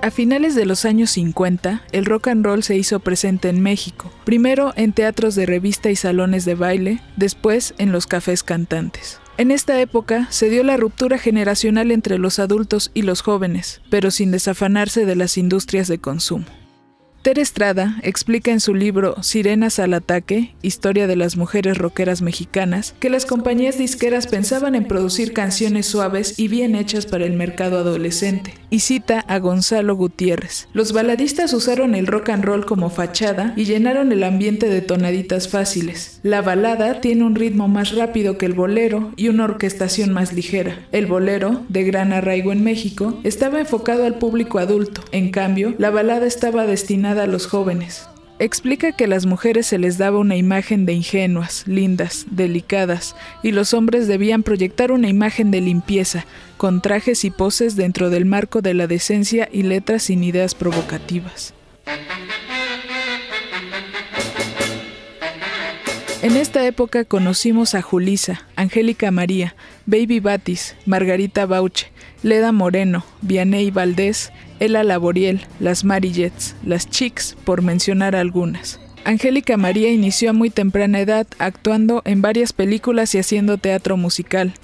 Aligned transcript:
A 0.00 0.12
finales 0.12 0.54
de 0.54 0.64
los 0.64 0.84
años 0.84 1.10
50, 1.10 1.82
el 1.90 2.04
rock 2.04 2.28
and 2.28 2.44
roll 2.44 2.62
se 2.62 2.76
hizo 2.76 3.00
presente 3.00 3.48
en 3.48 3.60
México, 3.60 4.12
primero 4.24 4.72
en 4.76 4.92
teatros 4.92 5.34
de 5.34 5.44
revista 5.44 5.90
y 5.90 5.96
salones 5.96 6.44
de 6.44 6.54
baile, 6.54 7.00
después 7.16 7.74
en 7.78 7.90
los 7.90 8.06
cafés 8.06 8.44
cantantes. 8.44 9.18
En 9.38 9.50
esta 9.50 9.80
época 9.80 10.28
se 10.30 10.50
dio 10.50 10.62
la 10.62 10.76
ruptura 10.76 11.18
generacional 11.18 11.90
entre 11.90 12.18
los 12.18 12.38
adultos 12.38 12.92
y 12.94 13.02
los 13.02 13.22
jóvenes, 13.22 13.80
pero 13.90 14.12
sin 14.12 14.30
desafanarse 14.30 15.04
de 15.04 15.16
las 15.16 15.36
industrias 15.36 15.88
de 15.88 15.98
consumo. 15.98 16.46
Ter 17.20 17.40
Estrada 17.40 17.96
explica 18.04 18.52
en 18.52 18.60
su 18.60 18.74
libro 18.74 19.20
Sirenas 19.24 19.80
al 19.80 19.92
ataque, 19.94 20.54
historia 20.62 21.08
de 21.08 21.16
las 21.16 21.36
mujeres 21.36 21.76
rockeras 21.76 22.22
mexicanas, 22.22 22.94
que 23.00 23.10
las 23.10 23.26
compañías 23.26 23.76
disqueras 23.76 24.28
pensaban 24.28 24.76
en 24.76 24.84
producir 24.84 25.32
canciones 25.32 25.86
suaves 25.86 26.38
y 26.38 26.46
bien 26.46 26.76
hechas 26.76 27.06
para 27.06 27.26
el 27.26 27.32
mercado 27.32 27.78
adolescente, 27.78 28.54
y 28.70 28.80
cita 28.80 29.24
a 29.26 29.40
Gonzalo 29.40 29.96
Gutiérrez. 29.96 30.68
Los 30.72 30.92
baladistas 30.92 31.52
usaron 31.52 31.96
el 31.96 32.06
rock 32.06 32.28
and 32.28 32.44
roll 32.44 32.64
como 32.64 32.88
fachada 32.88 33.52
y 33.56 33.64
llenaron 33.64 34.12
el 34.12 34.22
ambiente 34.22 34.68
de 34.68 34.80
tonaditas 34.80 35.48
fáciles. 35.48 36.20
La 36.22 36.40
balada 36.40 37.00
tiene 37.00 37.24
un 37.24 37.34
ritmo 37.34 37.66
más 37.66 37.96
rápido 37.96 38.38
que 38.38 38.46
el 38.46 38.52
bolero 38.52 39.12
y 39.16 39.28
una 39.28 39.44
orquestación 39.44 40.12
más 40.12 40.32
ligera. 40.32 40.86
El 40.92 41.06
bolero, 41.06 41.64
de 41.68 41.82
gran 41.82 42.12
arraigo 42.12 42.52
en 42.52 42.62
México, 42.62 43.18
estaba 43.24 43.58
enfocado 43.58 44.06
al 44.06 44.18
público 44.18 44.60
adulto, 44.60 45.02
en 45.10 45.32
cambio, 45.32 45.74
la 45.78 45.90
balada 45.90 46.24
estaba 46.24 46.64
destinada 46.64 47.07
a 47.16 47.26
los 47.26 47.46
jóvenes. 47.46 48.08
Explica 48.40 48.92
que 48.92 49.04
a 49.04 49.08
las 49.08 49.26
mujeres 49.26 49.66
se 49.66 49.78
les 49.78 49.98
daba 49.98 50.18
una 50.18 50.36
imagen 50.36 50.86
de 50.86 50.92
ingenuas, 50.92 51.66
lindas, 51.66 52.26
delicadas, 52.30 53.16
y 53.42 53.50
los 53.50 53.74
hombres 53.74 54.06
debían 54.06 54.44
proyectar 54.44 54.92
una 54.92 55.08
imagen 55.08 55.50
de 55.50 55.60
limpieza, 55.60 56.24
con 56.56 56.80
trajes 56.80 57.24
y 57.24 57.30
poses 57.30 57.74
dentro 57.74 58.10
del 58.10 58.26
marco 58.26 58.62
de 58.62 58.74
la 58.74 58.86
decencia 58.86 59.48
y 59.50 59.62
letras 59.62 60.04
sin 60.04 60.22
ideas 60.22 60.54
provocativas. 60.54 61.54
En 66.20 66.36
esta 66.36 66.66
época 66.66 67.04
conocimos 67.04 67.76
a 67.76 67.82
Julisa, 67.82 68.42
Angélica 68.56 69.12
María, 69.12 69.54
Baby 69.86 70.18
Batis, 70.18 70.74
Margarita 70.84 71.46
Bauche, 71.46 71.92
Leda 72.24 72.50
Moreno, 72.50 73.04
Vianey 73.22 73.70
Valdés, 73.70 74.32
Ella 74.58 74.82
Laboriel, 74.82 75.46
las 75.60 75.84
Marillets, 75.84 76.56
las 76.64 76.90
Chicks, 76.90 77.36
por 77.44 77.62
mencionar 77.62 78.16
algunas. 78.16 78.80
Angélica 79.04 79.56
María 79.56 79.92
inició 79.92 80.30
a 80.30 80.32
muy 80.32 80.50
temprana 80.50 80.98
edad 80.98 81.28
actuando 81.38 82.02
en 82.04 82.20
varias 82.20 82.52
películas 82.52 83.14
y 83.14 83.18
haciendo 83.18 83.56
teatro 83.56 83.96
musical. 83.96 84.54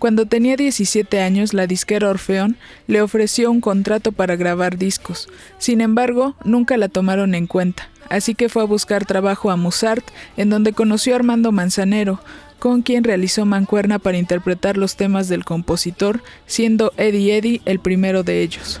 Cuando 0.00 0.26
tenía 0.26 0.56
17 0.56 1.20
años, 1.22 1.54
la 1.54 1.68
disquera 1.68 2.10
Orfeón 2.10 2.56
le 2.88 3.02
ofreció 3.02 3.52
un 3.52 3.60
contrato 3.60 4.10
para 4.10 4.34
grabar 4.34 4.78
discos. 4.78 5.28
Sin 5.58 5.80
embargo, 5.80 6.34
nunca 6.44 6.76
la 6.76 6.88
tomaron 6.88 7.36
en 7.36 7.46
cuenta, 7.46 7.88
así 8.10 8.34
que 8.34 8.48
fue 8.48 8.62
a 8.62 8.66
buscar 8.66 9.04
trabajo 9.04 9.50
a 9.50 9.56
Musart, 9.56 10.04
en 10.36 10.50
donde 10.50 10.72
conoció 10.72 11.14
a 11.14 11.16
Armando 11.16 11.52
Manzanero, 11.52 12.20
con 12.58 12.82
quien 12.82 13.04
realizó 13.04 13.44
mancuerna 13.44 13.98
para 13.98 14.16
interpretar 14.16 14.76
los 14.76 14.96
temas 14.96 15.28
del 15.28 15.44
compositor, 15.44 16.22
siendo 16.46 16.92
Eddie 16.96 17.36
Eddie 17.36 17.62
el 17.64 17.78
primero 17.78 18.22
de 18.22 18.42
ellos. 18.42 18.80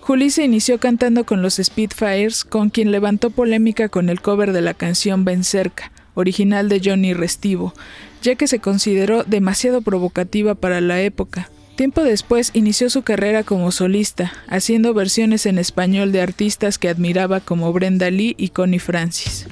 Juli 0.00 0.30
se 0.30 0.44
inició 0.44 0.78
cantando 0.78 1.24
con 1.24 1.42
los 1.42 1.54
Spitfires, 1.56 2.44
con 2.44 2.70
quien 2.70 2.92
levantó 2.92 3.30
polémica 3.30 3.88
con 3.88 4.08
el 4.08 4.20
cover 4.20 4.52
de 4.52 4.60
la 4.60 4.72
canción 4.72 5.24
Ven 5.24 5.42
cerca, 5.42 5.90
original 6.14 6.68
de 6.68 6.80
Johnny 6.84 7.12
Restivo, 7.12 7.74
ya 8.22 8.36
que 8.36 8.46
se 8.46 8.60
consideró 8.60 9.24
demasiado 9.24 9.82
provocativa 9.82 10.54
para 10.54 10.80
la 10.80 11.00
época. 11.00 11.50
Tiempo 11.76 12.02
después 12.02 12.52
inició 12.54 12.88
su 12.88 13.02
carrera 13.02 13.42
como 13.42 13.70
solista, 13.70 14.32
haciendo 14.48 14.94
versiones 14.94 15.44
en 15.44 15.58
español 15.58 16.10
de 16.10 16.22
artistas 16.22 16.78
que 16.78 16.88
admiraba 16.88 17.40
como 17.40 17.70
Brenda 17.70 18.10
Lee 18.10 18.34
y 18.38 18.48
Connie 18.48 18.78
Francis. 18.78 19.46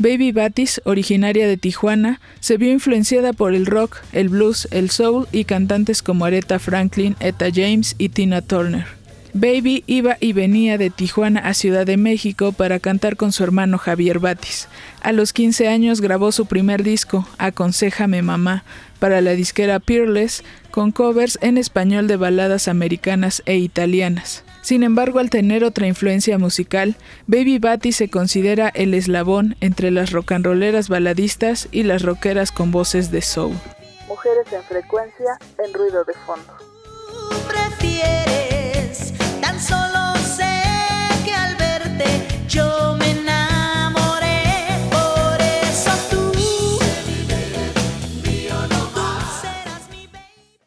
Baby 0.00 0.32
Batis, 0.32 0.80
originaria 0.84 1.46
de 1.46 1.56
Tijuana, 1.56 2.20
se 2.40 2.56
vio 2.56 2.72
influenciada 2.72 3.32
por 3.32 3.54
el 3.54 3.64
rock, 3.64 3.98
el 4.12 4.28
blues, 4.28 4.66
el 4.72 4.90
soul 4.90 5.28
y 5.30 5.44
cantantes 5.44 6.02
como 6.02 6.24
Aretha 6.24 6.58
Franklin, 6.58 7.14
Etta 7.20 7.46
James 7.54 7.94
y 7.98 8.08
Tina 8.08 8.42
Turner. 8.42 8.95
Baby 9.38 9.84
iba 9.86 10.16
y 10.18 10.32
venía 10.32 10.78
de 10.78 10.88
Tijuana 10.88 11.40
a 11.40 11.52
Ciudad 11.52 11.84
de 11.84 11.98
México 11.98 12.52
para 12.52 12.80
cantar 12.80 13.16
con 13.16 13.32
su 13.32 13.44
hermano 13.44 13.76
Javier 13.76 14.18
Batis. 14.18 14.66
A 15.02 15.12
los 15.12 15.34
15 15.34 15.68
años 15.68 16.00
grabó 16.00 16.32
su 16.32 16.46
primer 16.46 16.82
disco, 16.82 17.28
Aconsejame 17.36 18.22
Mamá, 18.22 18.64
para 18.98 19.20
la 19.20 19.32
disquera 19.32 19.78
Peerless, 19.78 20.42
con 20.70 20.90
covers 20.90 21.38
en 21.42 21.58
español 21.58 22.06
de 22.06 22.16
baladas 22.16 22.66
americanas 22.66 23.42
e 23.44 23.58
italianas. 23.58 24.42
Sin 24.62 24.82
embargo, 24.82 25.18
al 25.18 25.28
tener 25.28 25.64
otra 25.64 25.86
influencia 25.86 26.38
musical, 26.38 26.96
Baby 27.26 27.58
Batis 27.58 27.96
se 27.96 28.08
considera 28.08 28.70
el 28.70 28.94
eslabón 28.94 29.54
entre 29.60 29.90
las 29.90 30.12
rock 30.12 30.32
and 30.32 30.46
rolleras 30.46 30.88
baladistas 30.88 31.68
y 31.72 31.82
las 31.82 32.00
rockeras 32.00 32.52
con 32.52 32.70
voces 32.70 33.10
de 33.10 33.20
soul. 33.20 33.54
Mujeres 34.08 34.50
en 34.50 34.62
frecuencia 34.62 35.38
en 35.62 35.74
ruido 35.74 36.04
de 36.04 36.14
fondo. 36.24 36.56